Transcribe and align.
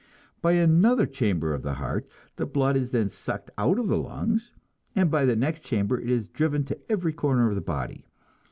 By 0.41 0.53
another 0.53 1.05
chamber 1.05 1.53
of 1.53 1.61
the 1.61 1.75
heart 1.75 2.07
the 2.37 2.47
blood 2.47 2.75
is 2.75 2.89
then 2.89 3.07
sucked 3.07 3.51
out 3.55 3.77
of 3.77 3.87
the 3.87 3.99
lungs, 3.99 4.51
and 4.95 5.11
by 5.11 5.25
the 5.25 5.35
next 5.35 5.59
chamber 5.59 6.01
it 6.01 6.09
is 6.09 6.27
driven 6.27 6.63
to 6.63 6.91
every 6.91 7.13
corner 7.13 7.49
of 7.49 7.53
the 7.53 7.61
body. 7.61 8.07